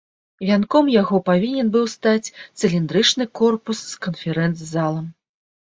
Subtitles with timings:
[0.47, 5.07] Вянком яго павінен быў стаць цыліндрычны корпус з канферэнц-залом.